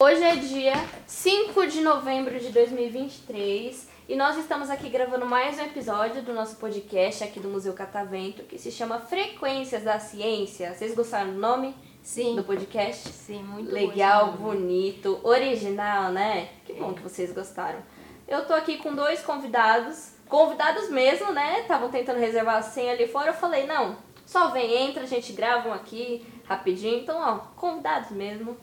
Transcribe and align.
Hoje 0.00 0.22
é 0.22 0.36
dia 0.36 0.74
5 1.04 1.66
de 1.66 1.80
novembro 1.80 2.38
de 2.38 2.50
2023 2.50 3.88
e 4.08 4.14
nós 4.14 4.36
estamos 4.38 4.70
aqui 4.70 4.88
gravando 4.88 5.26
mais 5.26 5.58
um 5.58 5.62
episódio 5.62 6.22
do 6.22 6.32
nosso 6.32 6.54
podcast 6.54 7.24
aqui 7.24 7.40
do 7.40 7.48
Museu 7.48 7.72
Catavento 7.72 8.44
que 8.44 8.56
se 8.56 8.70
chama 8.70 9.00
Frequências 9.00 9.82
da 9.82 9.98
Ciência. 9.98 10.72
Vocês 10.72 10.94
gostaram 10.94 11.32
do 11.32 11.40
nome? 11.40 11.74
Sim. 12.00 12.36
Do 12.36 12.44
podcast? 12.44 13.08
Sim, 13.08 13.42
muito 13.42 13.72
Legal, 13.72 14.34
bonito, 14.34 15.18
original, 15.24 16.12
né? 16.12 16.48
Que 16.64 16.74
bom 16.74 16.94
que 16.94 17.02
vocês 17.02 17.32
gostaram. 17.32 17.82
Eu 18.28 18.46
tô 18.46 18.52
aqui 18.52 18.76
com 18.78 18.94
dois 18.94 19.20
convidados, 19.22 20.15
convidados 20.28 20.90
mesmo, 20.90 21.32
né? 21.32 21.60
Estavam 21.60 21.90
tentando 21.90 22.18
reservar 22.18 22.56
a 22.56 22.62
senha 22.62 22.92
ali 22.92 23.06
fora. 23.06 23.28
Eu 23.30 23.34
falei, 23.34 23.66
não, 23.66 23.96
só 24.24 24.48
vem, 24.48 24.88
entra, 24.88 25.02
a 25.02 25.06
gente 25.06 25.32
grava 25.32 25.68
um 25.68 25.72
aqui 25.72 26.26
rapidinho. 26.44 26.98
Então, 26.98 27.18
ó, 27.18 27.38
convidados 27.56 28.10
mesmo, 28.10 28.56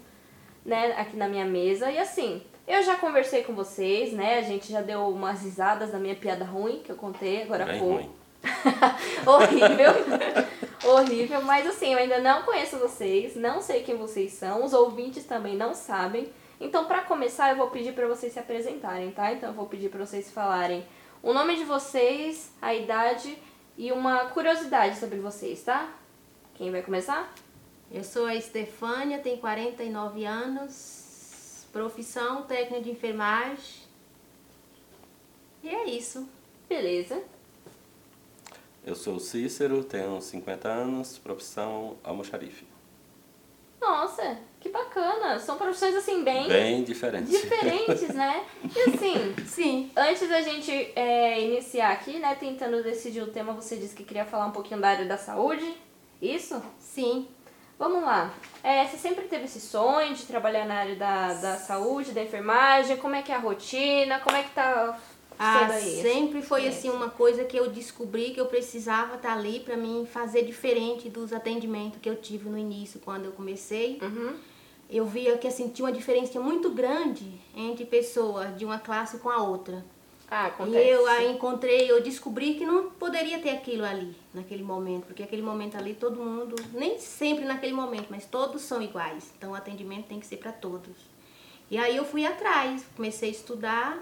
né? 0.65 0.93
Aqui 0.97 1.15
na 1.15 1.27
minha 1.27 1.45
mesa. 1.45 1.91
E 1.91 1.97
assim, 1.97 2.41
eu 2.67 2.81
já 2.83 2.95
conversei 2.95 3.43
com 3.43 3.53
vocês, 3.53 4.13
né? 4.13 4.39
A 4.39 4.41
gente 4.41 4.71
já 4.71 4.81
deu 4.81 5.07
umas 5.07 5.41
risadas 5.41 5.91
da 5.91 5.99
minha 5.99 6.15
piada 6.15 6.45
ruim 6.45 6.81
que 6.83 6.91
eu 6.91 6.95
contei 6.95 7.43
agora 7.43 7.63
há 7.63 7.79
pouco. 7.79 7.95
ruim. 7.95 8.11
Horrível. 9.25 9.93
Horrível, 10.85 11.41
mas 11.43 11.65
assim, 11.65 11.93
eu 11.93 11.97
ainda 11.97 12.19
não 12.19 12.43
conheço 12.43 12.77
vocês, 12.77 13.37
não 13.37 13.61
sei 13.61 13.83
quem 13.83 13.95
vocês 13.95 14.33
são, 14.33 14.65
os 14.65 14.73
ouvintes 14.73 15.23
também 15.23 15.55
não 15.55 15.73
sabem. 15.73 16.29
Então, 16.59 16.85
pra 16.85 17.01
começar, 17.01 17.51
eu 17.51 17.55
vou 17.55 17.69
pedir 17.69 17.93
pra 17.93 18.07
vocês 18.07 18.33
se 18.33 18.39
apresentarem, 18.39 19.11
tá? 19.11 19.31
Então, 19.31 19.49
eu 19.49 19.55
vou 19.55 19.65
pedir 19.65 19.89
pra 19.89 20.05
vocês 20.05 20.29
falarem 20.29 20.85
o 21.23 21.31
nome 21.33 21.55
de 21.55 21.63
vocês, 21.63 22.51
a 22.61 22.75
idade 22.75 23.37
e 23.77 23.93
uma 23.93 24.25
curiosidade 24.25 24.99
sobre 24.99 25.19
vocês, 25.19 25.63
tá? 25.63 25.95
Quem 26.53 26.69
vai 26.69 26.83
começar? 26.83 27.33
Eu 27.89 28.03
sou 28.03 28.25
a 28.25 28.35
Estefânia, 28.35 29.19
tenho 29.19 29.37
49 29.37 30.25
anos, 30.25 31.65
profissão 31.71 32.43
técnica 32.43 32.83
de 32.83 32.91
enfermagem. 32.91 33.83
E 35.63 35.69
é 35.69 35.85
isso. 35.85 36.27
Beleza. 36.67 37.23
Eu 38.85 38.93
sou 38.93 39.15
o 39.15 39.19
Cícero, 39.19 39.81
tenho 39.81 40.19
50 40.21 40.67
anos, 40.67 41.17
profissão 41.17 41.95
almoxarife. 42.03 42.65
Bacana. 44.73 45.39
São 45.39 45.55
profissões 45.55 45.95
assim 45.95 46.23
bem, 46.23 46.47
Bem 46.47 46.83
diferente. 46.83 47.29
diferentes, 47.29 48.09
né? 48.09 48.43
E 48.75 48.89
assim, 48.89 49.35
Sim. 49.45 49.91
Antes 49.95 50.27
da 50.27 50.41
gente 50.41 50.71
é, 50.95 51.39
iniciar 51.39 51.91
aqui, 51.91 52.17
né, 52.17 52.35
tentando 52.39 52.81
decidir 52.81 53.21
o 53.21 53.27
tema, 53.27 53.53
você 53.53 53.77
disse 53.77 53.95
que 53.95 54.03
queria 54.03 54.25
falar 54.25 54.47
um 54.47 54.51
pouquinho 54.51 54.81
da 54.81 54.89
área 54.89 55.05
da 55.05 55.15
saúde. 55.17 55.77
Isso? 56.19 56.59
Sim. 56.79 57.27
Vamos 57.77 58.01
lá. 58.03 58.33
É, 58.63 58.85
você 58.85 58.97
sempre 58.97 59.25
teve 59.25 59.45
esse 59.45 59.59
sonho 59.59 60.13
de 60.15 60.23
trabalhar 60.25 60.65
na 60.65 60.75
área 60.75 60.95
da, 60.95 61.33
da 61.33 61.55
saúde, 61.57 62.11
da 62.11 62.23
enfermagem? 62.23 62.97
Como 62.97 63.13
é 63.15 63.21
que 63.21 63.31
é 63.31 63.35
a 63.35 63.39
rotina? 63.39 64.19
Como 64.19 64.35
é 64.35 64.43
que 64.43 64.51
tá 64.51 64.97
Ah, 65.37 65.67
sempre 66.01 66.41
foi 66.41 66.67
assim 66.67 66.89
uma 66.89 67.09
coisa 67.09 67.43
que 67.43 67.57
eu 67.57 67.69
descobri 67.69 68.31
que 68.31 68.39
eu 68.39 68.45
precisava 68.45 69.15
estar 69.15 69.33
ali 69.33 69.59
para 69.59 69.75
mim 69.75 70.07
fazer 70.11 70.43
diferente 70.45 71.09
dos 71.09 71.33
atendimentos 71.33 71.99
que 72.01 72.09
eu 72.09 72.15
tive 72.15 72.49
no 72.49 72.57
início 72.57 72.99
quando 73.03 73.25
eu 73.25 73.31
comecei. 73.33 73.99
Uhum. 74.01 74.35
Eu 74.93 75.07
via 75.07 75.35
que 75.39 75.47
assim 75.47 75.69
tinha 75.69 75.87
uma 75.87 75.91
diferença 75.91 76.39
muito 76.39 76.69
grande 76.69 77.25
entre 77.55 77.83
pessoas 77.83 78.55
de 78.55 78.63
uma 78.63 78.77
classe 78.77 79.17
com 79.17 79.27
a 79.27 79.41
outra. 79.41 79.83
Ah, 80.29 80.51
E 80.67 80.89
eu 80.89 81.07
aí 81.07 81.31
encontrei, 81.31 81.89
eu 81.91 82.01
descobri 82.01 82.53
que 82.53 82.65
não 82.65 82.91
poderia 82.91 83.39
ter 83.39 83.49
aquilo 83.49 83.83
ali, 83.83 84.15
naquele 84.33 84.63
momento, 84.63 85.05
porque 85.05 85.23
aquele 85.23 85.41
momento 85.41 85.75
ali 85.77 85.95
todo 85.95 86.19
mundo, 86.19 86.55
nem 86.73 86.99
sempre 86.99 87.43
naquele 87.43 87.73
momento, 87.73 88.07
mas 88.11 88.25
todos 88.25 88.61
são 88.61 88.81
iguais. 88.83 89.31
Então 89.35 89.51
o 89.51 89.55
atendimento 89.55 90.07
tem 90.07 90.19
que 90.19 90.27
ser 90.27 90.37
para 90.37 90.51
todos. 90.51 90.95
E 91.71 91.77
aí 91.77 91.97
eu 91.97 92.05
fui 92.05 92.23
atrás, 92.23 92.85
comecei 92.95 93.29
a 93.29 93.31
estudar 93.31 93.97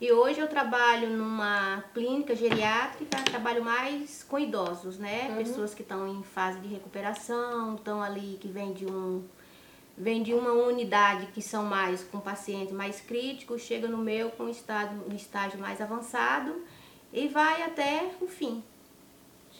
e 0.00 0.10
hoje 0.10 0.40
eu 0.40 0.48
trabalho 0.48 1.10
numa 1.10 1.84
clínica 1.92 2.34
geriátrica, 2.34 3.18
trabalho 3.22 3.62
mais 3.62 4.22
com 4.22 4.38
idosos, 4.38 4.98
né? 4.98 5.34
Pessoas 5.36 5.74
que 5.74 5.82
estão 5.82 6.08
em 6.08 6.22
fase 6.22 6.58
de 6.60 6.68
recuperação, 6.68 7.74
estão 7.74 8.02
ali 8.02 8.38
que 8.40 8.48
vêm 8.48 8.72
de 8.72 8.86
um 8.86 9.22
vem 10.02 10.22
de 10.22 10.34
uma 10.34 10.50
unidade 10.50 11.26
que 11.26 11.40
são 11.40 11.64
mais 11.64 12.02
com 12.02 12.18
paciente 12.18 12.72
mais 12.72 13.00
crítico, 13.00 13.56
chega 13.58 13.86
no 13.86 13.98
meu 13.98 14.30
com 14.30 14.48
estágio, 14.48 15.00
um 15.08 15.14
estágio 15.14 15.60
mais 15.60 15.80
avançado 15.80 16.60
e 17.12 17.28
vai 17.28 17.62
até 17.62 18.10
o 18.20 18.26
fim. 18.26 18.62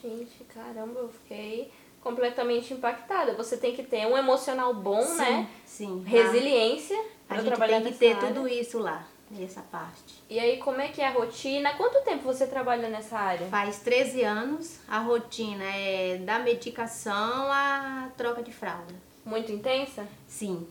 Gente, 0.02 0.44
caramba, 0.52 0.98
eu 0.98 1.08
fiquei 1.08 1.70
completamente 2.00 2.74
impactada. 2.74 3.34
Você 3.34 3.56
tem 3.56 3.72
que 3.74 3.84
ter 3.84 4.04
um 4.06 4.18
emocional 4.18 4.74
bom, 4.74 5.04
né? 5.14 5.48
Sim. 5.64 6.02
Resiliência 6.04 7.00
A 7.30 7.40
gente 7.40 7.56
tem 7.56 7.82
que 7.84 7.92
ter 7.92 8.16
área. 8.16 8.28
tudo 8.28 8.48
isso 8.48 8.80
lá, 8.80 9.06
nessa 9.30 9.62
parte. 9.62 10.24
E 10.28 10.40
aí, 10.40 10.56
como 10.56 10.80
é 10.80 10.88
que 10.88 11.00
é 11.00 11.06
a 11.06 11.12
rotina? 11.12 11.74
Quanto 11.74 12.02
tempo 12.02 12.24
você 12.24 12.48
trabalha 12.48 12.88
nessa 12.88 13.16
área? 13.16 13.46
Faz 13.46 13.78
13 13.78 14.22
anos, 14.24 14.80
a 14.88 14.98
rotina 14.98 15.64
é 15.64 16.16
da 16.18 16.40
medicação 16.40 17.52
à 17.52 18.08
troca 18.16 18.42
de 18.42 18.52
fralda. 18.52 19.11
Muito 19.24 19.52
intensa? 19.52 20.06
Sim. 20.26 20.66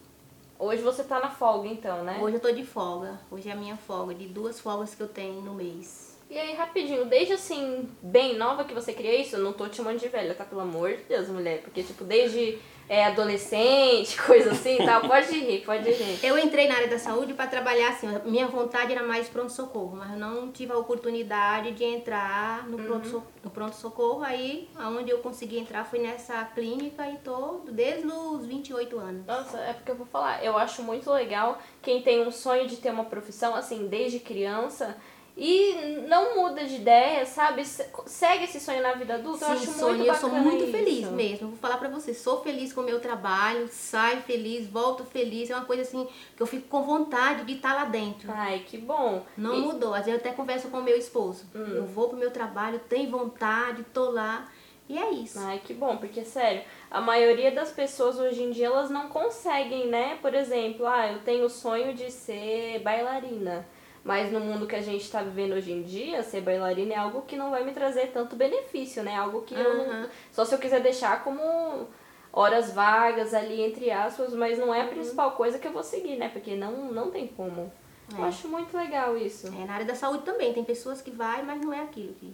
Hoje 0.60 0.82
você 0.82 1.04
tá 1.04 1.20
na 1.20 1.32
folga, 1.32 1.68
então, 1.68 2.04
né? 2.04 2.20
Hoje 2.22 2.36
eu 2.36 2.40
tô 2.40 2.52
de 2.52 2.66
folga. 2.66 3.20
Hoje 3.32 3.50
é 3.50 3.52
a 3.52 3.56
minha 3.56 3.78
folga, 3.78 4.14
de 4.14 4.28
duas 4.28 4.60
folgas 4.60 4.94
que 4.94 5.02
eu 5.02 5.08
tenho 5.08 5.42
no 5.42 5.56
mês. 5.56 6.18
E 6.32 6.40
aí, 6.40 6.54
rapidinho, 6.56 7.04
desde 7.04 7.34
assim, 7.34 7.90
bem 8.02 8.38
nova 8.38 8.64
que 8.64 8.74
você 8.74 8.94
queria 8.94 9.20
isso, 9.20 9.36
eu 9.36 9.44
não 9.44 9.52
tô 9.52 9.68
te 9.68 9.76
chamando 9.76 10.00
de 10.00 10.08
velha, 10.08 10.34
tá? 10.34 10.46
Pelo 10.46 10.62
amor 10.62 10.94
de 10.94 11.04
Deus, 11.04 11.28
mulher. 11.28 11.62
Porque, 11.62 11.84
tipo, 11.84 12.06
desde 12.06 12.58
é, 12.88 13.06
adolescente, 13.06 14.16
coisa 14.24 14.52
assim 14.52 14.82
e 14.82 14.86
tal, 14.86 15.02
pode 15.02 15.30
rir, 15.38 15.62
pode 15.66 15.92
rir. 15.92 16.20
Eu 16.24 16.38
entrei 16.38 16.70
na 16.70 16.76
área 16.76 16.88
da 16.88 16.98
saúde 16.98 17.34
para 17.34 17.48
trabalhar 17.48 17.90
assim, 17.90 18.08
minha 18.24 18.48
vontade 18.48 18.94
era 18.94 19.04
mais 19.04 19.28
pronto-socorro, 19.28 19.98
mas 19.98 20.12
eu 20.12 20.18
não 20.18 20.50
tive 20.54 20.72
a 20.72 20.78
oportunidade 20.78 21.74
de 21.74 21.84
entrar 21.84 22.66
no 22.66 22.78
no 22.78 23.50
pronto-socorro. 23.50 24.24
Aí, 24.24 24.70
aonde 24.76 25.12
eu 25.12 25.18
consegui 25.18 25.60
entrar 25.60 25.84
foi 25.84 26.00
nessa 26.00 26.46
clínica 26.46 27.10
e 27.10 27.18
tô 27.18 27.60
desde 27.70 28.08
os 28.08 28.46
28 28.46 28.98
anos. 28.98 29.26
Nossa, 29.26 29.58
é 29.58 29.74
porque 29.74 29.92
eu 29.92 29.96
vou 29.96 30.06
falar, 30.06 30.42
eu 30.42 30.58
acho 30.58 30.82
muito 30.82 31.12
legal 31.12 31.60
quem 31.82 32.02
tem 32.02 32.26
um 32.26 32.32
sonho 32.32 32.68
de 32.68 32.78
ter 32.78 32.90
uma 32.90 33.04
profissão, 33.04 33.54
assim, 33.54 33.88
desde 33.88 34.20
criança 34.20 34.96
e 35.38 36.04
não 36.08 36.36
muda 36.36 36.64
de 36.66 36.76
ideia, 36.76 37.26
sabe? 37.26 37.66
Se- 37.66 37.86
Segue 38.06 38.44
esse 38.44 38.60
sonho 38.60 38.82
na 38.84 38.94
vida 38.94 39.16
adulta, 39.16 39.46
eu 39.46 39.52
acho 39.52 39.66
Sim, 39.68 39.80
sonho, 39.80 39.96
muito 39.98 40.08
eu 40.10 40.16
sou 40.16 40.30
muito 40.30 40.64
isso. 40.64 40.72
feliz 40.72 41.08
mesmo. 41.10 41.50
Vou 41.50 41.58
falar 41.58 41.78
pra 41.78 41.88
você, 41.90 42.14
sou 42.14 42.42
feliz 42.44 42.74
com 42.74 42.82
o 42.82 42.84
meu 42.84 43.00
trabalho, 43.00 43.68
saio 43.72 44.22
feliz, 44.22 44.68
volto 44.68 45.04
feliz. 45.06 45.50
É 45.50 45.56
uma 45.56 45.66
coisa 45.66 45.84
assim 45.84 46.08
que 46.36 46.42
eu 46.44 46.48
fico 46.48 46.68
com 46.68 46.84
vontade 46.84 47.44
de 47.46 47.54
estar 47.54 47.74
lá 47.74 47.86
dentro. 47.86 48.30
Ai, 48.32 48.60
que 48.68 48.78
bom. 48.78 49.26
Não 49.38 49.56
E- 49.56 49.62
mudou. 49.62 49.94
Às 49.94 50.06
vezes 50.06 50.20
eu 50.22 50.28
até 50.30 50.36
converso 50.36 50.68
com 50.68 50.78
o 50.80 50.84
meu 50.84 50.98
esposo. 50.98 51.46
Eu 51.56 51.86
vou 51.86 52.10
pro 52.10 52.18
meu 52.18 52.32
trabalho, 52.32 52.80
tenho 52.90 53.10
vontade, 53.10 53.84
tô 53.94 54.10
lá. 54.12 54.50
E 54.90 54.98
é 54.98 55.10
isso. 55.12 55.40
Ai, 55.40 55.62
que 55.64 55.74
bom, 55.74 55.96
porque 55.96 56.26
sério, 56.26 56.64
a 56.90 57.00
maioria 57.00 57.50
das 57.52 57.72
pessoas 57.72 58.20
hoje 58.20 58.44
em 58.44 58.52
dia 58.52 58.66
elas 58.66 58.90
não 58.90 59.08
conseguem, 59.08 59.88
né? 59.88 60.18
Por 60.22 60.34
exemplo, 60.34 60.86
ah, 60.86 61.10
eu 61.10 61.20
tenho 61.20 61.46
o 61.46 61.50
sonho 61.50 61.94
de 61.94 62.12
ser 62.12 62.80
bailarina. 62.80 63.66
Mas 64.04 64.32
no 64.32 64.40
mundo 64.40 64.66
que 64.66 64.76
a 64.76 64.82
gente 64.82 65.02
está 65.04 65.22
vivendo 65.22 65.54
hoje 65.54 65.72
em 65.72 65.84
dia, 65.84 66.24
ser 66.24 66.42
bailarina 66.42 66.94
é 66.94 66.98
algo 66.98 67.22
que 67.22 67.36
não 67.36 67.52
vai 67.52 67.64
me 67.64 67.72
trazer 67.72 68.08
tanto 68.08 68.36
benefício, 68.36 69.04
né? 69.04 69.16
Algo 69.16 69.44
que 69.44 69.54
eu 69.54 69.78
não, 69.78 70.10
só 70.32 70.44
se 70.44 70.56
eu 70.56 70.60
quiser 70.60 70.82
deixar 70.82 71.24
como 71.24 71.88
horas 72.34 72.72
vagas 72.74 73.34
ali 73.34 73.62
entre 73.62 73.92
aspas, 73.92 74.34
mas 74.34 74.58
não 74.58 74.74
é 74.74 74.82
a 74.82 74.88
principal 74.88 75.32
coisa 75.34 75.60
que 75.60 75.68
eu 75.68 75.72
vou 75.72 75.84
seguir, 75.84 76.18
né? 76.18 76.30
Porque 76.30 76.56
não 76.56 76.92
não 76.92 77.12
tem 77.12 77.28
como. 77.28 77.72
Eu 78.18 78.24
É. 78.26 78.28
acho 78.28 78.48
muito 78.48 78.76
legal 78.76 79.16
isso. 79.16 79.48
É, 79.48 79.66
na 79.66 79.74
área 79.74 79.86
da 79.86 79.96
saúde 79.96 80.24
também, 80.24 80.52
tem 80.52 80.64
pessoas 80.64 81.02
que 81.02 81.12
vai, 81.12 81.44
mas 81.44 81.62
não 81.62 81.72
é 81.72 81.82
aquilo 81.82 82.14
que 82.14 82.34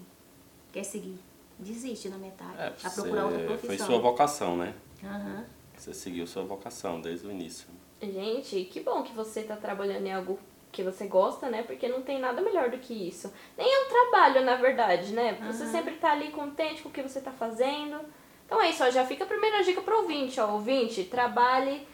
quer 0.71 0.83
seguir. 0.83 1.19
Desiste 1.59 2.07
na 2.09 2.17
metade. 2.17 2.57
É, 2.57 2.73
a 2.83 2.89
procurar 2.89 3.25
outra 3.25 3.43
profissão. 3.45 3.75
foi 3.75 3.85
sua 3.85 3.99
vocação, 3.99 4.55
né? 4.57 4.73
Aham. 5.03 5.45
Você 5.75 5.93
seguiu 5.93 6.25
sua 6.25 6.43
vocação 6.43 7.01
desde 7.01 7.27
o 7.27 7.31
início. 7.31 7.67
Gente, 8.01 8.63
que 8.65 8.79
bom 8.79 9.03
que 9.03 9.13
você 9.13 9.43
tá 9.43 9.55
trabalhando 9.55 10.05
em 10.05 10.13
algo 10.13 10.39
que 10.71 10.83
você 10.83 11.07
gosta, 11.07 11.49
né? 11.49 11.63
Porque 11.63 11.87
não 11.87 12.01
tem 12.01 12.19
nada 12.19 12.41
melhor 12.41 12.69
do 12.69 12.77
que 12.77 12.93
isso. 13.07 13.31
Nem 13.57 13.67
é 13.67 13.85
um 13.85 13.89
trabalho, 13.89 14.43
na 14.45 14.55
verdade, 14.55 15.13
né? 15.13 15.37
Você 15.51 15.63
Aham. 15.63 15.71
sempre 15.71 15.93
tá 15.95 16.11
ali 16.11 16.29
contente 16.29 16.81
com 16.83 16.89
o 16.89 16.91
que 16.91 17.01
você 17.01 17.19
tá 17.21 17.31
fazendo. 17.31 17.99
Então 18.45 18.61
é 18.61 18.69
isso, 18.69 18.83
ó, 18.83 18.89
já 18.89 19.05
fica 19.05 19.23
a 19.23 19.27
primeira 19.27 19.63
dica 19.63 19.81
pro 19.81 20.01
ouvinte, 20.01 20.39
ó. 20.39 20.51
Ouvinte, 20.53 21.03
trabalhe 21.05 21.85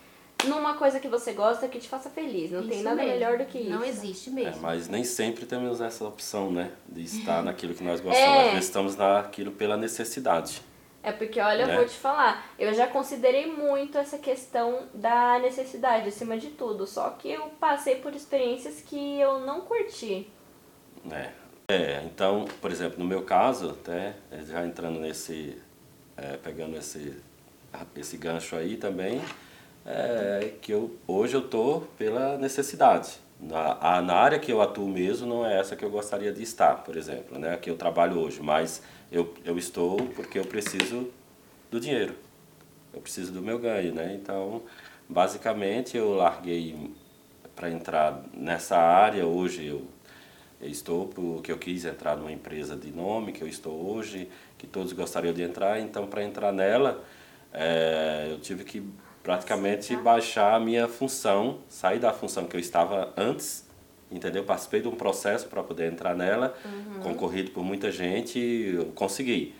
numa 0.46 0.74
coisa 0.74 1.00
que 1.00 1.08
você 1.08 1.32
gosta 1.34 1.68
que 1.70 1.80
te 1.80 1.88
faça 1.88 2.10
feliz. 2.10 2.52
Não 2.52 2.62
tem 2.68 2.76
Isso 2.78 2.84
nada 2.84 2.98
mesmo. 2.98 3.12
melhor 3.14 3.38
do 3.38 3.46
que 3.46 3.60
isso. 3.60 3.70
Não 3.70 3.84
existe 3.86 4.30
É, 4.30 4.34
mesmo. 4.34 4.62
mas 4.62 4.90
nem 4.90 5.04
sempre 5.04 5.46
temos 5.46 5.80
essa 5.80 6.04
opção, 6.06 6.52
né? 6.52 6.72
De 6.88 7.04
estar 7.04 7.42
naquilo 7.46 7.74
que 7.74 7.84
nós 7.84 8.02
gostamos. 8.02 8.40
É. 8.42 8.50
Vezes 8.52 8.66
estamos 8.66 8.96
naquilo 8.98 9.52
pela 9.52 9.78
necessidade. 9.78 10.62
É 11.04 11.12
porque, 11.12 11.40
olha, 11.40 11.64
eu 11.64 11.68
Né? 11.68 11.76
vou 11.76 11.86
te 11.86 11.96
falar, 11.98 12.46
eu 12.58 12.74
já 12.74 12.88
considerei 12.88 13.46
muito 13.46 13.98
essa 13.98 14.18
questão 14.18 14.84
da 14.94 15.38
necessidade 15.40 16.08
acima 16.08 16.38
de 16.38 16.52
tudo, 16.52 16.88
só 16.88 17.10
que 17.10 17.30
eu 17.30 17.48
passei 17.60 17.96
por 17.96 18.16
experiências 18.16 18.80
que 18.82 19.20
eu 19.20 19.40
não 19.42 19.62
curti. 19.62 20.28
né? 21.04 21.34
É, 21.68 22.02
então, 22.06 22.46
por 22.62 22.72
exemplo, 22.72 23.00
no 23.00 23.06
meu 23.06 23.24
caso, 23.24 23.72
até 23.72 24.16
já 24.46 24.66
entrando 24.66 25.00
nesse, 25.00 25.58
é, 26.18 26.38
pegando 26.38 26.78
esse, 26.78 27.22
esse 27.96 28.18
gancho 28.18 28.56
aí 28.56 28.76
também, 28.78 29.22
é 29.86 30.54
que 30.62 30.72
eu, 30.74 30.96
hoje 31.08 31.36
eu 31.36 31.42
estou 31.42 31.82
pela 31.98 32.38
necessidade. 32.38 33.18
Na, 33.50 34.02
na 34.02 34.16
área 34.16 34.40
que 34.40 34.52
eu 34.52 34.62
atuo 34.62 34.88
mesmo 34.88 35.28
não 35.28 35.46
é 35.46 35.60
essa 35.60 35.76
que 35.76 35.84
eu 35.84 35.90
gostaria 35.90 36.32
de 36.32 36.42
estar, 36.42 36.84
por 36.84 36.96
exemplo, 36.96 37.38
né? 37.38 37.58
que 37.58 37.70
eu 37.70 37.76
trabalho 37.76 38.18
hoje, 38.20 38.42
mas 38.42 38.82
eu, 39.12 39.34
eu 39.44 39.58
estou 39.58 39.98
porque 40.16 40.40
eu 40.40 40.46
preciso 40.46 41.10
do 41.70 41.80
dinheiro, 41.80 42.16
eu 42.94 43.02
preciso 43.02 43.32
do 43.32 43.42
meu 43.42 43.60
ganho, 43.60 43.94
né? 43.94 44.14
Então, 44.14 44.62
basicamente 45.10 45.98
eu 45.98 46.14
larguei 46.14 46.92
para 47.56 47.70
entrar 47.70 48.24
nessa 48.34 48.78
área, 48.78 49.26
hoje 49.26 49.66
eu, 49.66 49.84
eu 50.62 50.70
estou 50.70 51.08
porque 51.08 51.52
eu 51.52 51.58
quis 51.58 51.84
entrar 51.84 52.16
numa 52.16 52.32
empresa 52.32 52.76
de 52.76 52.92
nome 52.92 53.32
que 53.34 53.42
eu 53.42 53.48
estou 53.48 53.74
hoje, 53.74 54.30
que 54.58 54.66
todos 54.66 54.94
gostariam 54.94 55.34
de 55.34 55.44
entrar, 55.44 55.80
então 55.80 56.08
para 56.08 56.24
entrar 56.24 56.54
nela 56.54 57.04
é, 57.52 58.28
eu 58.32 58.40
tive 58.40 58.64
que 58.64 58.84
praticamente 59.24 59.96
baixar 59.96 60.54
a 60.54 60.60
minha 60.60 60.88
função, 60.88 61.60
sair 61.70 61.98
da 61.98 62.12
função 62.12 62.46
que 62.46 62.56
eu 62.58 62.60
estava 62.60 63.14
antes, 63.16 63.66
entendeu? 64.12 64.44
Participei 64.44 64.82
de 64.82 64.90
um 64.90 64.96
processo 64.96 65.48
para 65.48 65.64
poder 65.64 65.92
entrar 65.92 66.14
nela, 66.14 66.54
uhum. 66.66 67.00
concorrido 67.02 67.52
por 67.52 67.64
muita 67.64 67.90
gente, 67.90 68.38
eu 68.38 68.88
consegui. 68.88 69.56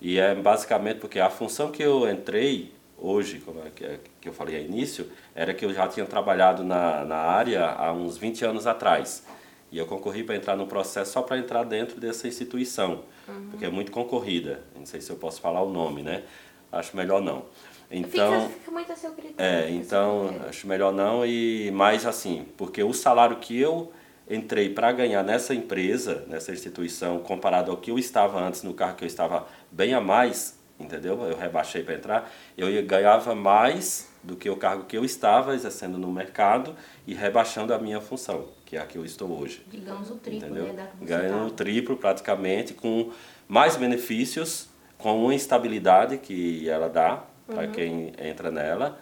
E 0.00 0.18
é 0.18 0.34
basicamente 0.34 0.98
porque 0.98 1.18
a 1.18 1.30
função 1.30 1.70
que 1.70 1.82
eu 1.82 2.08
entrei 2.10 2.72
hoje, 2.98 3.40
como 3.40 3.60
é 3.66 3.70
que, 3.70 3.84
é, 3.84 3.98
que 4.20 4.28
eu 4.28 4.32
falei 4.32 4.56
ao 4.56 4.62
início, 4.62 5.10
era 5.34 5.54
que 5.54 5.64
eu 5.64 5.72
já 5.72 5.88
tinha 5.88 6.04
trabalhado 6.04 6.62
na, 6.62 7.04
na 7.04 7.16
área 7.16 7.64
há 7.64 7.92
uns 7.92 8.18
20 8.18 8.44
anos 8.44 8.66
atrás. 8.66 9.24
E 9.70 9.78
eu 9.78 9.86
concorri 9.86 10.22
para 10.22 10.36
entrar 10.36 10.54
no 10.54 10.66
processo 10.66 11.12
só 11.12 11.22
para 11.22 11.38
entrar 11.38 11.64
dentro 11.64 11.98
dessa 11.98 12.28
instituição, 12.28 13.04
uhum. 13.26 13.48
porque 13.50 13.64
é 13.64 13.70
muito 13.70 13.90
concorrida. 13.90 14.60
Não 14.76 14.84
sei 14.84 15.00
se 15.00 15.10
eu 15.10 15.16
posso 15.16 15.40
falar 15.40 15.62
o 15.62 15.70
nome, 15.70 16.02
né? 16.02 16.24
Acho 16.70 16.96
melhor 16.96 17.22
não. 17.22 17.46
Então, 17.92 18.48
fica, 18.48 18.54
fica 18.60 18.70
muito 18.70 18.92
a 18.92 18.96
seu 18.96 19.12
critério. 19.12 19.36
É, 19.38 19.70
então 19.70 20.34
acho 20.48 20.66
melhor 20.66 20.92
não 20.92 21.26
e 21.26 21.70
mais 21.72 22.06
assim, 22.06 22.46
porque 22.56 22.82
o 22.82 22.94
salário 22.94 23.36
que 23.36 23.60
eu 23.60 23.92
entrei 24.28 24.70
para 24.70 24.90
ganhar 24.92 25.22
nessa 25.22 25.54
empresa, 25.54 26.24
nessa 26.26 26.52
instituição, 26.52 27.18
comparado 27.18 27.70
ao 27.70 27.76
que 27.76 27.90
eu 27.90 27.98
estava 27.98 28.40
antes 28.40 28.62
no 28.62 28.72
carro 28.72 28.96
que 28.96 29.04
eu 29.04 29.06
estava 29.06 29.46
bem 29.70 29.92
a 29.92 30.00
mais, 30.00 30.58
entendeu? 30.80 31.20
Eu 31.22 31.36
rebaixei 31.36 31.82
para 31.82 31.94
entrar, 31.94 32.32
eu 32.56 32.66
ganhava 32.86 33.34
mais 33.34 34.10
do 34.22 34.36
que 34.36 34.48
o 34.48 34.56
cargo 34.56 34.84
que 34.84 34.96
eu 34.96 35.04
estava 35.04 35.54
exercendo 35.54 35.98
no 35.98 36.10
mercado 36.10 36.74
e 37.06 37.12
rebaixando 37.12 37.74
a 37.74 37.78
minha 37.78 38.00
função, 38.00 38.48
que 38.64 38.76
é 38.76 38.80
a 38.80 38.86
que 38.86 38.96
eu 38.96 39.04
estou 39.04 39.38
hoje. 39.38 39.66
Digamos 39.68 40.10
o 40.10 40.14
triplo, 40.14 40.48
entendeu? 40.48 40.72
né? 40.72 40.88
Ganhando 41.02 41.48
o 41.48 41.50
triplo 41.50 41.96
praticamente, 41.96 42.72
com 42.72 43.10
mais 43.48 43.76
benefícios, 43.76 44.68
com 44.96 45.24
uma 45.24 45.34
estabilidade 45.34 46.18
que 46.18 46.68
ela 46.68 46.88
dá, 46.88 47.24
para 47.46 47.66
uhum. 47.66 47.72
quem 47.72 48.12
entra 48.18 48.50
nela. 48.50 48.98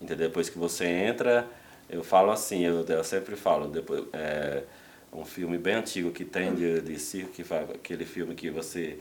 Entendeu? 0.00 0.28
Depois 0.28 0.48
que 0.48 0.58
você 0.58 0.86
entra, 0.86 1.46
eu 1.88 2.02
falo 2.02 2.30
assim, 2.30 2.64
eu, 2.64 2.84
eu 2.84 3.04
sempre 3.04 3.36
falo, 3.36 3.68
depois, 3.68 4.04
é, 4.12 4.62
um 5.12 5.24
filme 5.24 5.58
bem 5.58 5.74
antigo 5.74 6.10
que 6.10 6.24
tem 6.24 6.54
de, 6.54 6.80
de 6.80 6.98
circo, 6.98 7.30
que 7.32 7.44
faz, 7.44 7.70
aquele 7.70 8.04
filme 8.04 8.34
que 8.34 8.50
você 8.50 8.98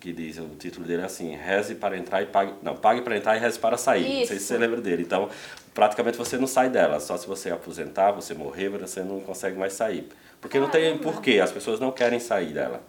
que 0.00 0.12
diz 0.12 0.38
o 0.38 0.48
título 0.58 0.86
dele 0.86 1.02
é 1.02 1.04
assim 1.04 1.34
reze 1.36 1.74
para 1.74 1.96
entrar 1.96 2.20
e 2.22 2.26
pague 2.26 2.52
não 2.62 2.76
pague 2.76 3.02
para 3.02 3.16
entrar 3.16 3.36
e 3.36 3.40
reze 3.40 3.58
para 3.58 3.76
sair 3.76 4.02
Isso. 4.02 4.18
não 4.18 4.26
sei 4.26 4.38
se 4.38 4.44
você 4.46 4.58
lembra 4.58 4.80
dele 4.80 5.02
então 5.02 5.28
praticamente 5.72 6.18
você 6.18 6.36
não 6.36 6.46
sai 6.46 6.68
dela 6.68 6.98
só 6.98 7.16
se 7.16 7.26
você 7.26 7.50
aposentar 7.50 8.10
você 8.10 8.34
morrer 8.34 8.68
você 8.68 9.02
não 9.02 9.20
consegue 9.20 9.56
mais 9.56 9.74
sair 9.74 10.08
porque 10.40 10.58
Caramba. 10.58 10.78
não 10.78 10.84
tem 10.84 10.98
porquê 10.98 11.40
as 11.40 11.52
pessoas 11.52 11.78
não 11.78 11.92
querem 11.92 12.18
sair 12.18 12.52
dela 12.52 12.82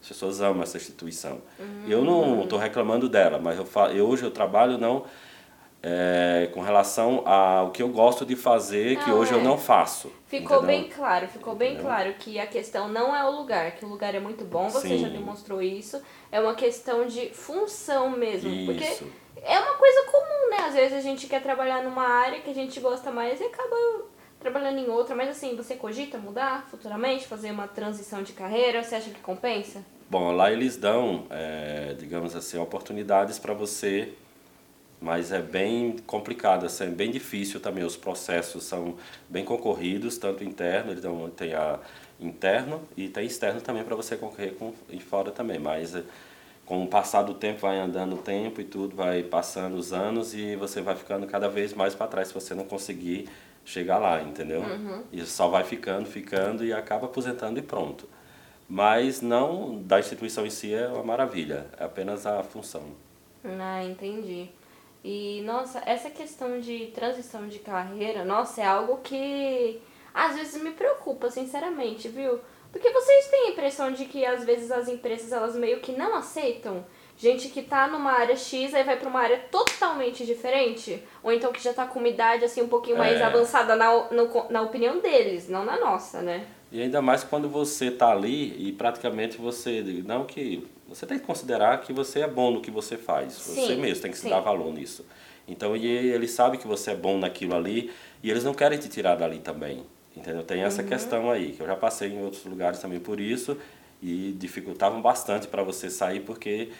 as 0.00 0.08
pessoas 0.08 0.40
amam 0.40 0.62
essa 0.62 0.76
instituição. 0.76 1.40
Uhum. 1.58 1.84
Eu 1.86 2.04
não 2.04 2.42
estou 2.42 2.58
reclamando 2.58 3.08
dela, 3.08 3.38
mas 3.38 3.58
eu, 3.58 3.66
falo, 3.66 3.92
eu, 3.92 4.08
hoje 4.08 4.24
eu 4.24 4.30
trabalho 4.30 4.78
não 4.78 5.04
é, 5.82 6.50
com 6.52 6.60
relação 6.60 7.26
ao 7.26 7.70
que 7.70 7.82
eu 7.82 7.88
gosto 7.88 8.24
de 8.26 8.36
fazer, 8.36 8.96
não, 8.96 9.04
que 9.04 9.10
hoje 9.10 9.32
é. 9.32 9.36
eu 9.36 9.42
não 9.42 9.56
faço. 9.56 10.12
Ficou 10.26 10.58
entendeu? 10.58 10.66
bem 10.66 10.88
claro, 10.88 11.28
ficou 11.28 11.54
bem 11.54 11.72
entendeu? 11.72 11.86
claro 11.86 12.14
que 12.14 12.38
a 12.38 12.46
questão 12.46 12.88
não 12.88 13.16
é 13.16 13.24
o 13.24 13.30
lugar, 13.30 13.72
que 13.72 13.84
o 13.84 13.88
lugar 13.88 14.14
é 14.14 14.20
muito 14.20 14.44
bom, 14.44 14.68
você 14.68 14.88
Sim. 14.88 14.98
já 14.98 15.08
demonstrou 15.08 15.62
isso. 15.62 16.00
É 16.30 16.40
uma 16.40 16.54
questão 16.54 17.06
de 17.06 17.30
função 17.30 18.10
mesmo. 18.10 18.50
Isso. 18.50 18.66
Porque 18.66 19.04
é 19.42 19.58
uma 19.58 19.74
coisa 19.74 20.02
comum, 20.10 20.50
né? 20.50 20.66
Às 20.66 20.74
vezes 20.74 20.98
a 20.98 21.00
gente 21.00 21.26
quer 21.26 21.42
trabalhar 21.42 21.82
numa 21.82 22.06
área 22.06 22.40
que 22.40 22.50
a 22.50 22.54
gente 22.54 22.78
gosta 22.78 23.10
mais 23.10 23.40
e 23.40 23.44
acaba 23.44 23.76
trabalhando 24.40 24.78
em 24.78 24.88
outra, 24.88 25.14
mas 25.14 25.28
assim, 25.28 25.54
você 25.54 25.76
cogita 25.76 26.18
mudar 26.18 26.66
futuramente, 26.70 27.26
fazer 27.26 27.52
uma 27.52 27.68
transição 27.68 28.22
de 28.22 28.32
carreira? 28.32 28.82
Você 28.82 28.94
acha 28.96 29.10
que 29.10 29.20
compensa? 29.20 29.84
Bom, 30.08 30.32
lá 30.32 30.50
eles 30.50 30.76
dão, 30.76 31.26
é, 31.30 31.94
digamos 31.96 32.34
assim, 32.34 32.58
oportunidades 32.58 33.38
para 33.38 33.54
você, 33.54 34.14
mas 35.00 35.30
é 35.30 35.40
bem 35.40 35.96
complicado, 36.06 36.66
assim, 36.66 36.84
é 36.84 36.88
bem 36.88 37.10
difícil 37.10 37.60
também. 37.60 37.84
Os 37.84 37.96
processos 37.96 38.64
são 38.64 38.96
bem 39.28 39.44
concorridos, 39.44 40.18
tanto 40.18 40.42
interno, 40.42 40.90
eles 40.90 41.02
dão, 41.02 41.30
tem 41.30 41.54
a 41.54 41.78
interno 42.18 42.82
e 42.96 43.08
tem 43.08 43.26
externo 43.26 43.60
também 43.60 43.84
para 43.84 43.96
você 43.96 44.16
concorrer 44.16 44.54
com, 44.54 44.74
e 44.90 45.00
fora 45.00 45.30
também, 45.30 45.58
mas 45.58 45.94
é, 45.94 46.02
com 46.66 46.84
o 46.84 46.86
passar 46.86 47.22
do 47.22 47.34
tempo 47.34 47.60
vai 47.60 47.78
andando 47.78 48.14
o 48.14 48.18
tempo 48.18 48.60
e 48.60 48.64
tudo, 48.64 48.94
vai 48.94 49.22
passando 49.22 49.74
os 49.74 49.92
anos 49.92 50.34
e 50.34 50.54
você 50.56 50.80
vai 50.80 50.94
ficando 50.94 51.26
cada 51.26 51.48
vez 51.48 51.72
mais 51.72 51.94
para 51.94 52.06
trás 52.06 52.28
se 52.28 52.34
você 52.34 52.54
não 52.54 52.64
conseguir 52.64 53.28
chegar 53.64 53.98
lá, 53.98 54.22
entendeu? 54.22 54.60
Uhum. 54.60 55.02
E 55.12 55.24
só 55.24 55.48
vai 55.48 55.64
ficando, 55.64 56.06
ficando 56.06 56.64
e 56.64 56.72
acaba 56.72 57.06
aposentando 57.06 57.58
e 57.58 57.62
pronto. 57.62 58.08
Mas 58.68 59.20
não 59.20 59.82
da 59.82 59.98
instituição 59.98 60.46
em 60.46 60.50
si 60.50 60.72
é 60.72 60.86
uma 60.88 61.02
maravilha, 61.02 61.66
é 61.76 61.84
apenas 61.84 62.26
a 62.26 62.42
função. 62.42 62.82
Ah, 63.44 63.84
entendi. 63.84 64.48
E, 65.02 65.42
nossa, 65.44 65.82
essa 65.86 66.10
questão 66.10 66.60
de 66.60 66.86
transição 66.88 67.48
de 67.48 67.58
carreira, 67.58 68.24
nossa, 68.24 68.60
é 68.60 68.66
algo 68.66 68.98
que 68.98 69.80
às 70.12 70.36
vezes 70.36 70.62
me 70.62 70.72
preocupa, 70.72 71.30
sinceramente, 71.30 72.08
viu? 72.08 72.38
Porque 72.70 72.90
vocês 72.90 73.28
têm 73.28 73.48
a 73.48 73.50
impressão 73.50 73.92
de 73.92 74.04
que 74.04 74.24
às 74.24 74.44
vezes 74.44 74.70
as 74.70 74.88
empresas 74.88 75.32
elas 75.32 75.56
meio 75.56 75.80
que 75.80 75.92
não 75.92 76.14
aceitam 76.14 76.84
gente 77.20 77.48
que 77.48 77.60
tá 77.60 77.86
numa 77.86 78.12
área 78.12 78.34
X 78.34 78.72
aí 78.74 78.82
vai 78.82 78.96
para 78.96 79.08
uma 79.08 79.20
área 79.20 79.38
totalmente 79.50 80.24
diferente, 80.24 81.02
ou 81.22 81.30
então 81.30 81.52
que 81.52 81.62
já 81.62 81.74
tá 81.74 81.84
com 81.84 81.98
uma 81.98 82.08
idade 82.08 82.46
assim 82.46 82.62
um 82.62 82.68
pouquinho 82.68 82.96
mais 82.96 83.20
é. 83.20 83.22
avançada 83.22 83.76
na, 83.76 84.08
no, 84.10 84.46
na 84.48 84.62
opinião 84.62 85.00
deles, 85.00 85.46
não 85.46 85.62
na 85.64 85.78
nossa, 85.78 86.22
né? 86.22 86.46
E 86.72 86.80
ainda 86.80 87.02
mais 87.02 87.22
quando 87.22 87.48
você 87.48 87.90
tá 87.90 88.10
ali 88.10 88.68
e 88.68 88.72
praticamente 88.72 89.36
você, 89.36 89.82
não 90.06 90.24
que 90.24 90.66
você 90.88 91.04
tem 91.04 91.18
que 91.18 91.26
considerar 91.26 91.82
que 91.82 91.92
você 91.92 92.20
é 92.20 92.28
bom 92.28 92.52
no 92.52 92.62
que 92.62 92.70
você 92.70 92.96
faz, 92.96 93.34
sim, 93.34 93.66
você 93.66 93.74
mesmo 93.74 94.02
tem 94.02 94.10
que 94.10 94.16
se 94.16 94.24
sim. 94.24 94.30
dar 94.30 94.40
valor 94.40 94.72
nisso. 94.72 95.04
Então 95.46 95.76
e 95.76 95.86
ele 95.86 96.26
sabe 96.26 96.56
que 96.56 96.66
você 96.66 96.92
é 96.92 96.96
bom 96.96 97.18
naquilo 97.18 97.54
ali 97.54 97.92
e 98.22 98.30
eles 98.30 98.44
não 98.44 98.54
querem 98.54 98.78
te 98.78 98.88
tirar 98.88 99.16
dali 99.16 99.40
também. 99.40 99.84
Entendeu? 100.16 100.42
Tem 100.42 100.62
essa 100.62 100.82
uhum. 100.82 100.88
questão 100.88 101.30
aí, 101.30 101.52
que 101.52 101.60
eu 101.60 101.66
já 101.66 101.76
passei 101.76 102.10
em 102.10 102.22
outros 102.22 102.44
lugares 102.44 102.80
também 102.80 102.98
por 102.98 103.20
isso 103.20 103.56
e 104.02 104.34
dificultavam 104.38 105.00
bastante 105.02 105.46
para 105.46 105.62
você 105.62 105.90
sair 105.90 106.20
porque 106.20 106.70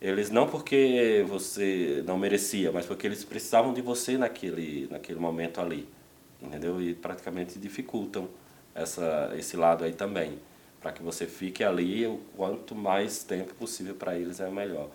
eles 0.00 0.30
não 0.30 0.46
porque 0.46 1.24
você 1.28 2.02
não 2.06 2.18
merecia, 2.18 2.72
mas 2.72 2.86
porque 2.86 3.06
eles 3.06 3.22
precisavam 3.24 3.74
de 3.74 3.82
você 3.82 4.16
naquele, 4.16 4.88
naquele 4.90 5.20
momento 5.20 5.60
ali, 5.60 5.86
entendeu? 6.40 6.80
E 6.80 6.94
praticamente 6.94 7.58
dificultam 7.58 8.28
essa, 8.74 9.32
esse 9.36 9.56
lado 9.56 9.84
aí 9.84 9.92
também, 9.92 10.38
para 10.80 10.92
que 10.92 11.02
você 11.02 11.26
fique 11.26 11.62
ali 11.62 12.06
o 12.06 12.18
quanto 12.34 12.74
mais 12.74 13.22
tempo 13.22 13.54
possível 13.54 13.94
para 13.94 14.16
eles 14.16 14.40
é 14.40 14.48
melhor. 14.50 14.88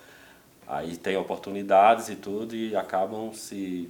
Aí 0.67 0.97
tem 0.97 1.15
oportunidades 1.15 2.09
e 2.09 2.15
tudo 2.15 2.55
e 2.55 2.75
acabam 2.75 3.31
se 3.31 3.87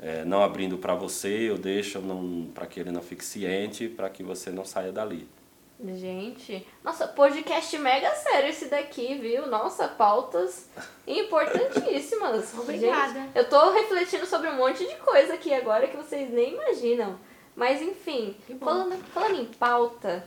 é, 0.00 0.24
não 0.24 0.42
abrindo 0.42 0.78
para 0.78 0.94
você 0.94 1.50
ou 1.50 1.58
deixam 1.58 2.50
para 2.54 2.66
que 2.66 2.80
ele 2.80 2.90
não 2.90 3.02
fique 3.02 3.24
ciente, 3.24 3.88
para 3.88 4.08
que 4.08 4.22
você 4.22 4.50
não 4.50 4.64
saia 4.64 4.90
dali. 4.90 5.28
Gente, 5.78 6.66
nossa, 6.82 7.06
podcast 7.06 7.76
mega 7.78 8.10
sério 8.14 8.48
esse 8.48 8.66
daqui, 8.66 9.14
viu? 9.16 9.46
Nossa, 9.46 9.86
pautas 9.86 10.70
importantíssimas. 11.06 12.56
Obrigada. 12.58 13.12
Gente, 13.12 13.36
eu 13.36 13.46
tô 13.48 13.72
refletindo 13.72 14.24
sobre 14.24 14.48
um 14.48 14.56
monte 14.56 14.86
de 14.86 14.94
coisa 14.96 15.34
aqui 15.34 15.52
agora 15.52 15.86
que 15.86 15.96
vocês 15.96 16.30
nem 16.30 16.54
imaginam. 16.54 17.18
Mas 17.54 17.82
enfim, 17.82 18.34
falando, 18.58 18.96
falando 19.12 19.40
em 19.40 19.44
pauta, 19.44 20.26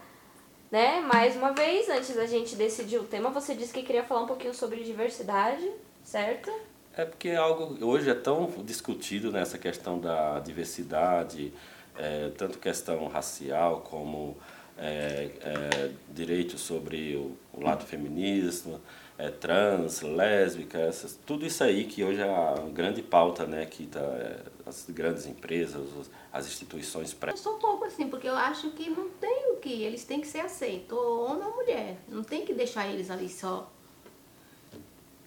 né? 0.71 0.99
Mais 1.01 1.35
uma 1.35 1.51
vez, 1.51 1.89
antes 1.89 2.15
da 2.15 2.27
gente 2.27 2.55
decidir 2.55 2.99
o 2.99 3.03
tema, 3.03 3.31
você 3.31 3.55
disse 3.55 3.73
que 3.73 3.81
queria 3.81 4.03
falar 4.03 4.21
um 4.21 4.27
pouquinho 4.27 4.53
sobre 4.53 4.83
diversidade, 4.83 5.67
certo? 6.03 6.51
É 6.95 7.05
porque 7.05 7.31
algo 7.31 7.83
hoje 7.85 8.09
é 8.09 8.15
tão 8.15 8.47
discutido 8.63 9.31
nessa 9.31 9.57
questão 9.57 9.99
da 9.99 10.39
diversidade, 10.39 11.53
é, 11.97 12.29
tanto 12.37 12.59
questão 12.59 13.07
racial 13.07 13.81
como 13.81 14.37
é, 14.79 15.29
é, 15.41 15.91
direitos 16.09 16.61
sobre 16.61 17.15
o, 17.15 17.37
o 17.53 17.63
lado 17.63 17.85
feminista, 17.85 18.79
é, 19.17 19.29
trans, 19.29 20.01
lésbica, 20.01 20.79
essas, 20.79 21.19
tudo 21.25 21.45
isso 21.45 21.61
aí 21.61 21.83
que 21.83 22.03
hoje 22.03 22.21
é 22.21 22.29
a 22.29 22.55
grande 22.73 23.01
pauta, 23.01 23.45
né, 23.45 23.65
que 23.65 23.85
tá, 23.85 23.99
é, 23.99 24.39
as 24.65 24.85
grandes 24.89 25.25
empresas, 25.25 26.09
as 26.31 26.47
instituições 26.47 27.13
pré. 27.13 27.33
Eu 27.33 27.37
sou 27.37 27.55
pouco 27.55 27.83
assim, 27.83 28.07
porque 28.07 28.29
eu 28.29 28.35
acho 28.35 28.69
que 28.71 28.89
não 28.89 29.09
tem 29.09 29.51
o 29.51 29.57
que, 29.57 29.83
eles 29.83 30.05
têm 30.05 30.21
que 30.21 30.27
ser 30.27 30.39
aceitos, 30.39 30.97
ou 30.97 31.25
homem 31.25 31.45
ou 31.45 31.55
mulher, 31.55 31.97
não 32.07 32.23
tem 32.23 32.45
que 32.45 32.53
deixar 32.53 32.87
eles 32.87 33.11
ali 33.11 33.27
só. 33.27 33.69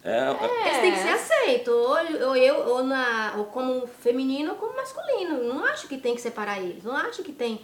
É, 0.05 0.19
é. 0.19 0.69
Eles 0.69 0.81
têm 0.81 0.93
que 0.93 0.99
ser 0.99 1.11
aceitos, 1.11 1.75
ou, 1.75 2.29
ou 2.29 2.37
eu, 2.37 2.69
ou, 2.71 2.83
na, 2.83 3.35
ou 3.37 3.45
como 3.45 3.87
feminino 3.87 4.53
ou 4.53 4.57
como 4.57 4.75
masculino. 4.75 5.45
Não 5.45 5.65
acho 5.65 5.87
que 5.87 5.97
tem 5.97 6.15
que 6.15 6.21
separar 6.21 6.61
eles, 6.61 6.83
não 6.83 6.97
acho 6.97 7.23
que 7.23 7.33
tem. 7.33 7.61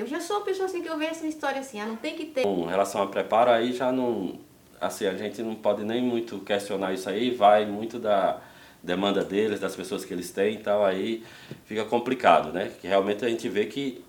Eu 0.00 0.06
já 0.06 0.18
sou 0.18 0.36
uma 0.36 0.44
pessoa 0.46 0.64
assim 0.64 0.80
que 0.80 0.88
eu 0.88 0.96
vejo 0.96 1.10
essa 1.10 1.26
história 1.26 1.60
assim, 1.60 1.78
ah, 1.78 1.84
não 1.84 1.96
tem 1.96 2.16
que 2.16 2.24
ter. 2.24 2.42
Com 2.42 2.64
relação 2.64 3.02
a 3.02 3.06
preparo 3.06 3.50
aí 3.50 3.74
já 3.74 3.92
não 3.92 4.40
assim, 4.80 5.04
a 5.04 5.14
gente 5.14 5.42
não 5.42 5.54
pode 5.54 5.84
nem 5.84 6.02
muito 6.02 6.38
questionar 6.38 6.94
isso 6.94 7.06
aí, 7.10 7.30
vai 7.30 7.66
muito 7.66 7.98
da 7.98 8.40
demanda 8.82 9.22
deles, 9.22 9.60
das 9.60 9.76
pessoas 9.76 10.02
que 10.02 10.14
eles 10.14 10.30
têm 10.30 10.54
e 10.54 10.58
tal, 10.58 10.86
aí 10.86 11.22
fica 11.66 11.84
complicado, 11.84 12.50
né? 12.50 12.72
Que 12.80 12.88
realmente 12.88 13.26
a 13.26 13.28
gente 13.28 13.46
vê 13.46 13.66
que 13.66 14.02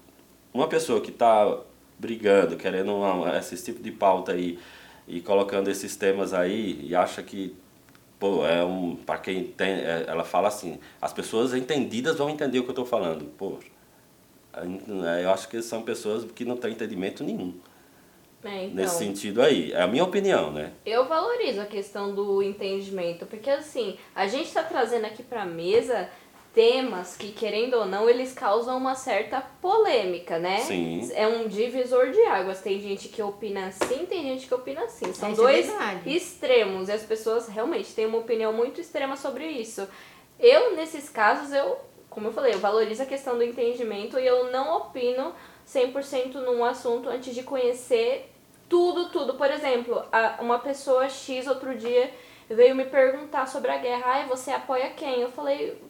uma 0.54 0.66
pessoa 0.66 1.02
que 1.02 1.12
está 1.12 1.60
brigando, 2.00 2.56
querendo 2.56 2.96
uma, 2.96 3.38
esse 3.38 3.62
tipo 3.62 3.84
de 3.84 3.92
pauta 3.92 4.32
aí 4.32 4.58
e 5.06 5.20
colocando 5.20 5.70
esses 5.70 5.98
temas 5.98 6.34
aí 6.34 6.80
e 6.88 6.96
acha 6.96 7.22
que 7.22 7.54
pô, 8.18 8.46
é 8.46 8.64
um 8.64 8.96
para 8.96 9.18
quem 9.18 9.44
tem, 9.44 9.72
é, 9.72 10.06
ela 10.08 10.24
fala 10.24 10.48
assim, 10.48 10.80
as 11.02 11.12
pessoas 11.12 11.54
entendidas 11.54 12.18
vão 12.18 12.30
entender 12.30 12.60
o 12.60 12.64
que 12.64 12.70
eu 12.70 12.74
estou 12.74 12.86
falando. 12.86 13.26
Pô, 13.38 13.58
eu 15.24 15.32
acho 15.32 15.48
que 15.48 15.62
são 15.62 15.82
pessoas 15.84 16.30
que 16.32 16.46
não 16.46 16.58
têm 16.58 16.72
entendimento 16.72 17.24
nenhum. 17.24 17.54
É, 18.44 18.66
então, 18.66 18.76
nesse 18.76 18.98
sentido 18.98 19.42
aí. 19.42 19.72
É 19.72 19.82
a 19.82 19.88
minha 19.88 20.04
opinião, 20.04 20.52
né? 20.52 20.72
Eu 20.86 21.08
valorizo 21.08 21.62
a 21.62 21.66
questão 21.66 22.14
do 22.14 22.42
entendimento, 22.42 23.26
porque 23.26 23.50
assim, 23.50 23.98
a 24.16 24.28
gente 24.28 24.48
está 24.48 24.64
trazendo 24.64 25.06
aqui 25.06 25.22
para 25.22 25.46
mesa 25.46 26.10
temas 26.54 27.16
que, 27.16 27.32
querendo 27.32 27.76
ou 27.76 27.86
não, 27.86 28.10
eles 28.10 28.34
causam 28.34 28.78
uma 28.78 28.96
certa 28.96 29.42
polêmica, 29.62 30.38
né? 30.38 30.60
Sim. 30.60 31.10
É 31.14 31.26
um 31.26 31.48
divisor 31.48 32.12
de 32.12 32.22
águas. 32.24 32.60
Tem 32.62 32.80
gente 32.82 33.08
que 33.08 33.22
opina 33.22 33.68
assim, 33.68 34.06
tem 34.06 34.24
gente 34.24 34.48
que 34.48 34.54
opina 34.54 34.84
assim. 34.84 35.14
São 35.14 35.32
é 35.32 35.36
dois 35.36 35.70
é 35.70 36.02
extremos 36.06 36.90
e 36.90 36.92
as 36.92 37.04
pessoas 37.04 37.48
realmente 37.48 37.94
têm 37.94 38.06
uma 38.06 38.18
opinião 38.18 38.52
muito 38.52 38.82
extrema 38.82 39.16
sobre 39.16 39.48
isso. 39.48 39.88
Eu, 40.40 40.76
nesses 40.76 41.08
casos, 41.08 41.54
eu, 41.54 41.78
como 42.12 42.28
eu 42.28 42.34
falei, 42.34 42.54
eu 42.54 42.60
valorizo 42.60 43.02
a 43.02 43.06
questão 43.06 43.38
do 43.38 43.44
entendimento 43.44 44.20
e 44.20 44.28
eu 44.28 44.52
não 44.52 44.76
opino 44.76 45.34
100% 45.66 46.34
num 46.34 46.64
assunto 46.64 47.10
antes 47.10 47.34
de 47.34 47.42
conhecer 47.42 48.30
tudo, 48.68 49.10
tudo. 49.10 49.36
Por 49.36 49.50
exemplo, 49.50 50.04
uma 50.40 50.60
pessoa 50.60 51.08
X 51.08 51.48
outro 51.48 51.74
dia 51.74 52.12
veio 52.50 52.76
me 52.76 52.84
perguntar 52.84 53.48
sobre 53.48 53.72
a 53.72 53.78
guerra. 53.78 54.04
Ai, 54.06 54.28
você 54.28 54.52
apoia 54.52 54.90
quem? 54.90 55.22
Eu 55.22 55.32
falei, 55.32 55.82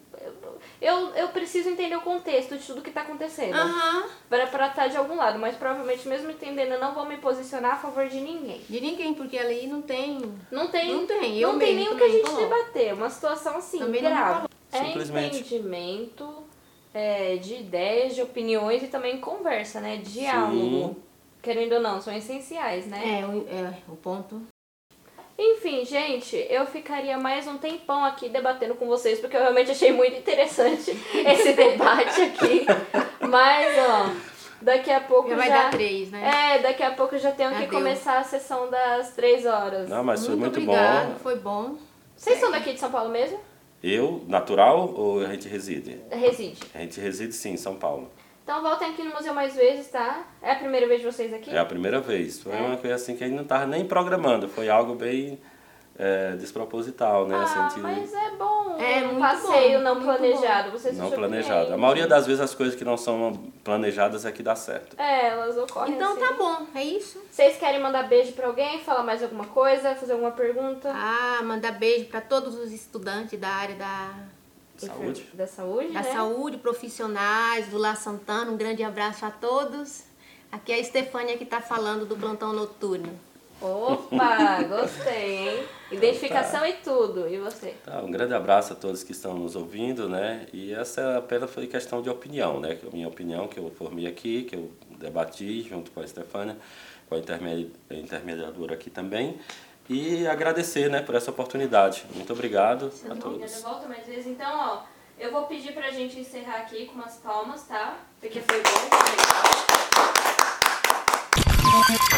eu, 0.79 1.09
eu 1.15 1.29
preciso 1.29 1.69
entender 1.69 1.95
o 1.95 2.01
contexto 2.01 2.55
de 2.55 2.67
tudo 2.67 2.83
que 2.83 2.89
está 2.89 3.01
acontecendo. 3.01 3.57
Uhum. 3.57 4.03
Para 4.29 4.43
estar 4.43 4.69
tá 4.75 4.87
de 4.87 4.97
algum 4.97 5.15
lado. 5.15 5.39
Mas 5.39 5.55
provavelmente, 5.55 6.07
mesmo 6.07 6.29
entendendo, 6.29 6.73
eu 6.73 6.79
não 6.79 6.93
vou 6.93 7.05
me 7.07 7.17
posicionar 7.17 7.73
a 7.73 7.77
favor 7.77 8.07
de 8.07 8.19
ninguém. 8.19 8.61
De 8.69 8.79
ninguém, 8.79 9.15
porque 9.15 9.39
ali 9.39 9.65
não 9.65 9.81
tem. 9.81 10.21
Não 10.51 10.67
tem. 10.67 10.93
Não 10.93 11.07
tem. 11.07 11.39
Eu 11.39 11.53
não 11.53 11.59
tem 11.59 11.75
nem 11.75 11.89
o 11.89 11.95
que 11.95 12.03
a 12.03 12.09
gente 12.09 12.35
debater. 12.35 12.93
Uma 12.93 13.09
situação 13.09 13.57
assim, 13.57 13.79
também 13.79 14.01
grave. 14.01 14.50
É 14.71 14.89
entendimento 14.89 16.43
é, 16.93 17.37
de 17.37 17.55
ideias, 17.55 18.15
de 18.15 18.21
opiniões 18.21 18.83
e 18.83 18.87
também 18.87 19.19
conversa, 19.19 19.79
né? 19.79 19.97
Diálogo. 19.97 20.95
Sim 20.95 21.11
querendo 21.41 21.73
ou 21.73 21.81
não, 21.81 21.99
são 21.99 22.15
essenciais, 22.15 22.85
né? 22.85 23.21
É, 23.21 23.25
o, 23.25 23.47
é, 23.49 23.73
o 23.89 23.95
ponto. 23.95 24.41
Enfim, 25.37 25.83
gente, 25.83 26.35
eu 26.49 26.67
ficaria 26.67 27.17
mais 27.17 27.47
um 27.47 27.57
tempão 27.57 28.05
aqui 28.05 28.29
debatendo 28.29 28.75
com 28.75 28.85
vocês, 28.85 29.19
porque 29.19 29.35
eu 29.35 29.41
realmente 29.41 29.71
achei 29.71 29.91
muito 29.91 30.17
interessante 30.17 30.91
esse 31.25 31.53
debate 31.53 32.21
aqui. 32.21 32.65
Mas, 33.27 33.75
ó, 33.79 34.09
daqui 34.61 34.91
a 34.91 34.99
pouco 34.99 35.29
já... 35.29 35.35
Vai 35.35 35.49
dar 35.49 35.71
três, 35.71 36.11
né? 36.11 36.55
É, 36.55 36.59
daqui 36.59 36.83
a 36.83 36.91
pouco 36.91 37.15
eu 37.15 37.19
já 37.19 37.31
tenho 37.31 37.49
Adeus. 37.49 37.65
que 37.65 37.71
começar 37.71 38.19
a 38.19 38.23
sessão 38.23 38.69
das 38.69 39.15
três 39.15 39.45
horas. 39.45 39.89
Não, 39.89 40.03
mas 40.03 40.19
muito 40.19 40.31
foi 40.31 40.39
muito 40.39 40.59
obrigado, 40.59 41.13
bom. 41.13 41.19
foi 41.19 41.35
bom. 41.37 41.75
Vocês 42.15 42.39
são 42.39 42.51
daqui 42.51 42.73
de 42.73 42.79
São 42.79 42.91
Paulo 42.91 43.09
mesmo? 43.09 43.39
Eu, 43.83 44.23
natural 44.27 44.93
ou 44.95 45.25
a 45.25 45.29
gente 45.29 45.47
reside? 45.47 45.99
Reside. 46.11 46.59
A 46.73 46.79
gente 46.79 46.99
reside 46.99 47.33
sim, 47.33 47.53
em 47.53 47.57
São 47.57 47.75
Paulo. 47.75 48.11
Então 48.43 48.61
voltem 48.61 48.89
aqui 48.89 49.03
no 49.03 49.13
museu 49.13 49.33
mais 49.33 49.55
vezes, 49.55 49.87
tá? 49.87 50.25
É 50.41 50.51
a 50.51 50.55
primeira 50.55 50.87
vez 50.87 51.01
de 51.01 51.05
vocês 51.05 51.33
aqui? 51.33 51.49
É 51.49 51.57
a 51.57 51.65
primeira 51.65 51.99
vez. 51.99 52.41
Foi 52.41 52.53
é. 52.53 52.59
uma 52.59 52.77
coisa 52.77 52.95
assim 52.95 53.15
que 53.15 53.23
a 53.23 53.27
gente 53.27 53.35
não 53.35 53.43
estava 53.43 53.65
nem 53.65 53.85
programando. 53.85 54.47
Foi 54.47 54.69
algo 54.69 54.93
bem 54.93 55.39
é, 55.97 56.35
desproposital, 56.35 57.27
né? 57.27 57.35
Ah, 57.35 57.67
assim, 57.67 57.79
mas 57.79 58.13
é 58.13 58.31
bom. 58.31 58.60
É 58.83 59.07
um 59.07 59.19
passeio 59.19 59.77
bom, 59.79 59.83
não 59.83 60.01
planejado. 60.01 60.71
Você 60.71 60.91
não 60.91 61.11
planejado. 61.11 61.73
A 61.73 61.77
maioria 61.77 62.07
das 62.07 62.25
vezes 62.25 62.41
as 62.41 62.53
coisas 62.55 62.75
que 62.75 62.83
não 62.83 62.97
são 62.97 63.33
planejadas 63.63 64.25
é 64.25 64.31
que 64.31 64.41
dá 64.43 64.55
certo. 64.55 64.99
É, 64.99 65.27
elas 65.29 65.57
ocorrem 65.57 65.93
Então 65.95 66.11
assim. 66.13 66.21
tá 66.21 66.33
bom, 66.33 66.65
é 66.75 66.83
isso. 66.83 67.21
Vocês 67.29 67.57
querem 67.57 67.79
mandar 67.79 68.03
beijo 68.03 68.33
para 68.33 68.47
alguém? 68.47 68.79
Falar 68.83 69.03
mais 69.03 69.21
alguma 69.23 69.45
coisa? 69.45 69.95
Fazer 69.95 70.13
alguma 70.13 70.31
pergunta? 70.31 70.91
Ah, 70.93 71.41
mandar 71.43 71.73
beijo 71.73 72.05
para 72.05 72.21
todos 72.21 72.55
os 72.55 72.71
estudantes 72.71 73.39
da 73.39 73.49
área 73.49 73.75
da 73.75 74.09
Saúde. 74.77 75.29
Da 75.33 75.45
saúde, 75.45 75.89
Da 75.89 76.01
né? 76.01 76.11
saúde, 76.11 76.57
profissionais, 76.57 77.67
do 77.67 77.77
La 77.77 77.93
Santana. 77.95 78.51
Um 78.51 78.57
grande 78.57 78.83
abraço 78.83 79.25
a 79.25 79.29
todos. 79.29 80.03
Aqui 80.51 80.71
é 80.71 80.75
a 80.75 80.79
Estefânia 80.79 81.37
que 81.37 81.43
está 81.43 81.61
falando 81.61 82.05
do 82.05 82.15
plantão 82.17 82.51
noturno. 82.51 83.17
Opa, 83.61 84.63
gostei, 84.63 85.49
hein? 85.49 85.63
Identificação 85.91 86.61
tá. 86.61 86.69
e 86.69 86.73
tudo. 86.73 87.27
E 87.27 87.37
você? 87.37 87.75
Tá, 87.85 88.01
um 88.01 88.09
grande 88.09 88.33
abraço 88.33 88.73
a 88.73 88.75
todos 88.75 89.03
que 89.03 89.11
estão 89.11 89.35
nos 89.35 89.55
ouvindo, 89.55 90.09
né? 90.09 90.47
E 90.51 90.73
essa 90.73 91.17
apenas 91.17 91.51
foi 91.51 91.67
questão 91.67 92.01
de 92.01 92.09
opinião, 92.09 92.59
né? 92.59 92.79
A 92.85 92.89
minha 92.95 93.07
opinião 93.07 93.47
que 93.47 93.59
eu 93.59 93.69
formei 93.77 94.07
aqui, 94.07 94.43
que 94.43 94.55
eu 94.55 94.71
debati 94.97 95.61
junto 95.61 95.91
com 95.91 95.99
a 95.99 96.03
Estefânia, 96.03 96.57
com 97.07 97.15
a 97.15 97.19
intermediadora 97.95 98.73
aqui 98.73 98.89
também. 98.89 99.39
E 99.87 100.25
agradecer 100.25 100.89
né, 100.89 101.01
por 101.01 101.15
essa 101.15 101.29
oportunidade. 101.29 102.05
Muito 102.15 102.31
obrigado 102.33 102.91
a 103.09 103.15
todos. 103.15 103.57
Eu 103.57 103.61
volto 103.61 103.87
mais 103.87 104.07
vezes. 104.07 104.25
Então, 104.27 104.57
ó, 104.57 104.83
eu 105.19 105.31
vou 105.31 105.43
pedir 105.43 105.73
pra 105.73 105.91
gente 105.91 106.19
encerrar 106.19 106.61
aqui 106.61 106.85
com 106.85 106.93
umas 106.93 107.17
palmas, 107.17 107.63
tá? 107.67 107.97
Porque 108.19 108.41
foi 108.41 108.61
bom. 108.61 108.69
Foi 108.69 109.11
legal. 111.91 112.10